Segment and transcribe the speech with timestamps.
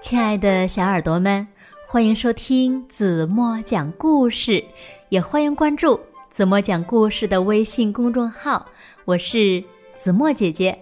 [0.00, 1.46] 亲爱的小耳朵们，
[1.86, 4.62] 欢迎收听子墨讲故事，
[5.08, 5.98] 也欢迎关注
[6.30, 8.64] 子墨讲故事的微信公众号。
[9.04, 9.62] 我是
[9.96, 10.78] 子墨姐姐。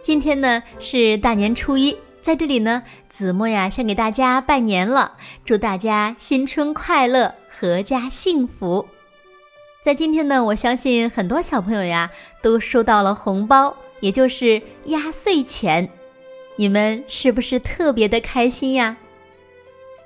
[0.00, 5.12] 今天呢是大年初一，在这里呢，子墨呀先给大家拜年了，
[5.44, 8.86] 祝大家新春快乐，阖家幸福。
[9.82, 12.10] 在今天呢，我相信很多小朋友呀
[12.40, 15.90] 都收到了红包，也就是压岁钱。
[16.60, 18.94] 你们是不是特别的开心呀？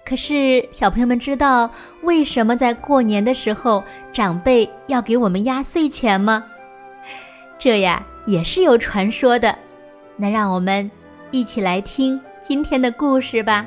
[0.07, 1.69] 可是小朋友们知道
[2.03, 3.83] 为什么在过年的时候
[4.13, 6.45] 长辈要给我们压岁钱吗？
[7.59, 9.59] 这呀也是有传说的。
[10.17, 10.89] 那让我们
[11.33, 13.67] 一起来听今天的故事吧，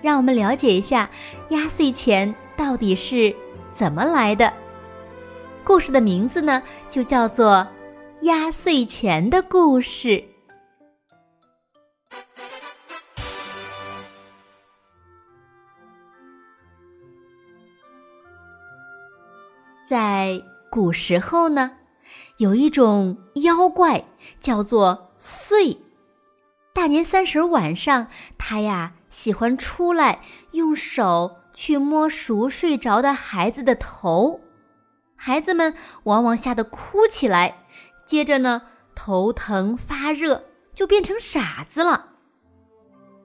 [0.00, 1.10] 让我们了解一下
[1.50, 3.30] 压岁钱到底是
[3.72, 4.50] 怎么来的。
[5.62, 7.56] 故事的名字呢，就叫做
[8.24, 10.08] 《压岁钱的故事》。
[19.88, 21.70] 在古时候呢，
[22.38, 24.04] 有一种妖怪
[24.40, 25.76] 叫做祟。
[26.74, 34.40] 大年三十晚上，他呀喜欢出来用手去摸熟睡着的孩子的头，
[35.14, 37.64] 孩子们往往吓得哭起来，
[38.04, 38.62] 接着呢
[38.96, 40.42] 头疼发热，
[40.74, 42.06] 就变成傻子了。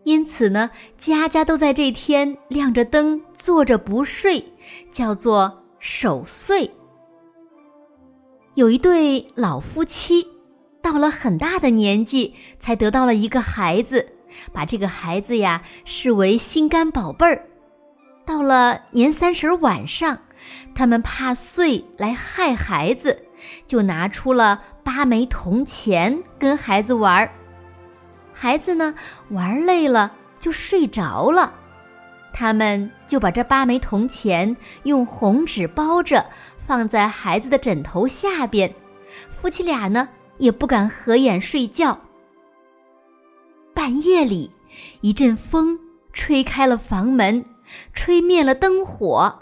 [0.04, 4.54] 因此呢，家家都在这天亮着灯，坐着不睡，
[4.92, 5.61] 叫做。
[5.84, 6.70] 守岁，
[8.54, 10.28] 有一对老夫妻，
[10.80, 14.08] 到了很大的年纪才得到了一个孩子，
[14.54, 17.44] 把这个孩子呀视为心肝宝贝儿。
[18.24, 20.20] 到了年三十晚上，
[20.76, 23.20] 他们怕岁来害孩子，
[23.66, 27.32] 就拿出了八枚铜钱跟孩子玩儿。
[28.32, 28.94] 孩子呢
[29.32, 31.56] 玩累了就睡着了。
[32.34, 36.26] 他们就把这八枚铜钱用红纸包着，
[36.66, 38.74] 放在孩子的枕头下边。
[39.30, 42.00] 夫妻俩呢也不敢合眼睡觉。
[43.74, 44.52] 半夜里，
[45.02, 45.78] 一阵风
[46.14, 47.44] 吹开了房门，
[47.94, 49.40] 吹灭了灯火。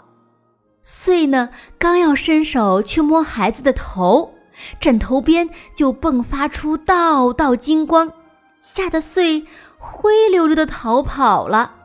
[0.82, 4.32] 穗呢刚要伸手去摸孩子的头，
[4.80, 8.12] 枕头边就迸发出道道金光，
[8.60, 9.46] 吓得穗
[9.78, 11.76] 灰溜溜的逃跑了。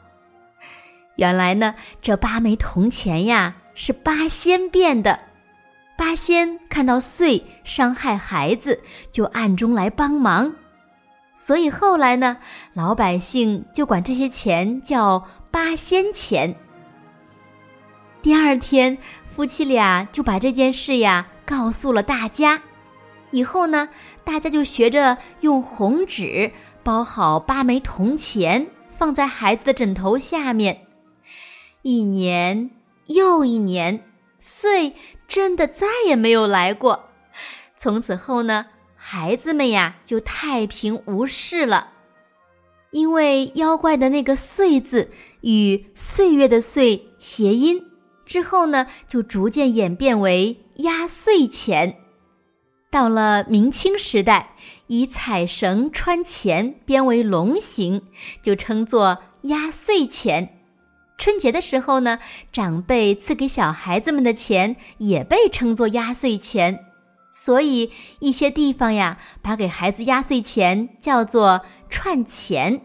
[1.16, 5.20] 原来呢，这八枚铜钱呀是八仙变的。
[5.98, 8.82] 八仙看到祟伤害孩子，
[9.12, 10.54] 就暗中来帮忙。
[11.34, 12.38] 所以后来呢，
[12.74, 16.54] 老百姓就管这些钱叫八仙钱。
[18.22, 22.62] 第二天，夫妻俩就把这件事呀告诉了大家。
[23.32, 23.88] 以后呢，
[24.24, 26.52] 大家就学着用红纸
[26.84, 30.85] 包好八枚铜钱，放在孩子的枕头下面。
[31.88, 32.72] 一年
[33.06, 34.04] 又一年，
[34.40, 34.96] 岁
[35.28, 37.12] 真的再也没有来过。
[37.78, 38.66] 从此后呢，
[38.96, 41.92] 孩子们呀就太平无事了。
[42.90, 47.80] 因为妖怪的那个“岁”字与岁月的“岁”谐音，
[48.26, 51.96] 之后呢就逐渐演变为压岁钱。
[52.90, 54.56] 到了明清时代，
[54.88, 58.02] 以彩绳穿钱编为龙形，
[58.42, 60.55] 就称作压岁钱。
[61.18, 62.20] 春节的时候呢，
[62.52, 66.86] 长辈赐给小孩子们的钱也被称作压岁钱，
[67.32, 72.82] 所以一些地方呀，把给孩子压岁钱叫做串钱。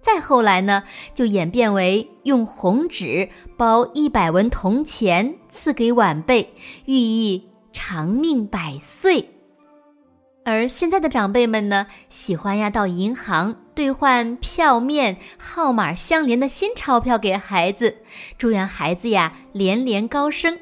[0.00, 0.82] 再后来呢，
[1.14, 6.52] 就演变为用红纸包一百文铜钱赐给晚辈，
[6.86, 9.30] 寓意长命百岁。
[10.44, 17.96] 而现在的长辈们呢，喜欢呀到银行兑换票面号码相连的新钞票给孩子，
[18.36, 20.58] 祝愿孩子呀连连高升。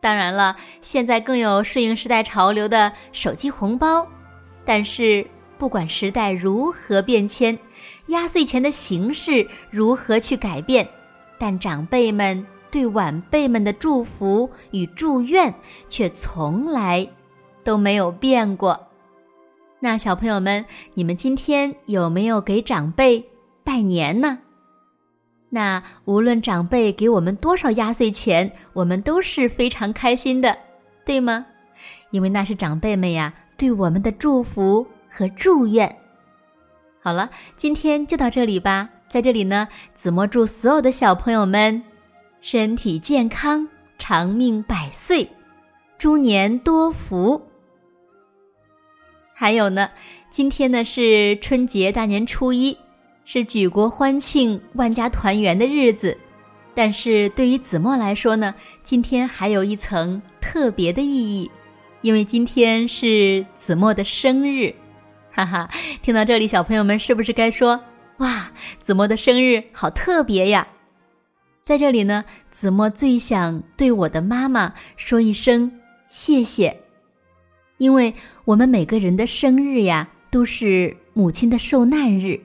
[0.00, 4.06] 当然了，现在更有顺应时代潮流的手机红包。
[4.64, 5.26] 但是
[5.58, 7.58] 不管时代如何变迁，
[8.06, 10.88] 压岁钱的形式如何去改变，
[11.38, 15.54] 但长辈们对晚辈们的祝福与祝愿
[15.90, 17.06] 却从来
[17.62, 18.78] 都没有变过。
[19.80, 23.24] 那小朋友们，你们今天有没有给长辈
[23.62, 24.38] 拜年呢？
[25.50, 30.56] 那无论长辈给我们多少压岁钱，我们都是非常开心的，
[31.04, 31.46] 对吗？
[32.10, 35.94] 因为那是长辈们呀对我们的祝福和祝愿。
[37.00, 38.88] 好了，今天就到这里吧。
[39.10, 41.82] 在这里呢，子墨祝所有的小朋友们
[42.40, 43.68] 身体健康，
[43.98, 45.30] 长命百岁，
[45.98, 47.40] 猪年多福。
[49.36, 49.90] 还有呢，
[50.30, 52.76] 今天呢是春节大年初一，
[53.24, 56.16] 是举国欢庆、万家团圆的日子，
[56.72, 58.54] 但是对于子墨来说呢，
[58.84, 61.50] 今天还有一层特别的意义，
[62.00, 64.72] 因为今天是子墨的生日，
[65.32, 65.68] 哈哈！
[66.00, 67.78] 听到这里，小朋友们是不是该说
[68.18, 68.48] 哇，
[68.80, 70.64] 子墨的生日好特别呀？
[71.60, 75.68] 在这里呢，子墨最想对我的妈妈说一声
[76.06, 76.76] 谢谢，
[77.78, 82.40] 因为我们每个人的生日呀，都是母亲的受难日。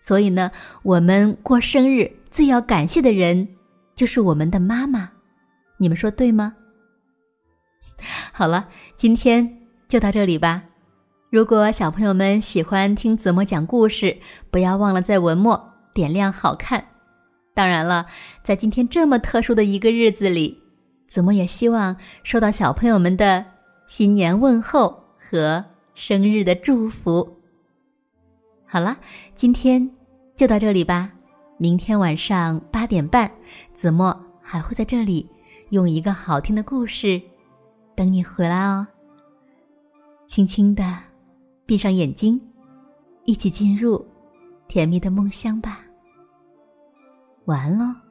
[0.00, 0.50] 所以呢，
[0.82, 3.46] 我们过生日最要感谢的人
[3.94, 5.10] 就是我们的妈妈，
[5.76, 6.54] 你们说对吗？
[8.32, 10.62] 好了，今天就到这里吧。
[11.30, 14.16] 如果小朋友们喜欢听子墨讲故事，
[14.50, 16.82] 不要忘了在文末点亮好看。
[17.52, 18.06] 当然了，
[18.42, 20.62] 在今天这么特殊的一个日子里，
[21.08, 23.44] 子墨也希望收到小朋友们的
[23.88, 25.64] 新年问候和
[25.94, 27.36] 生日的祝福。
[28.64, 28.96] 好了，
[29.34, 29.90] 今天。
[30.36, 31.10] 就到这里吧，
[31.56, 33.28] 明天晚上八点半，
[33.74, 35.28] 子墨还会在这里
[35.70, 37.20] 用一个好听的故事
[37.96, 38.86] 等你回来哦。
[40.26, 40.96] 轻轻的
[41.66, 42.40] 闭上眼睛，
[43.24, 44.06] 一起进入
[44.68, 45.80] 甜蜜的梦乡吧。
[47.46, 48.07] 晚安喽。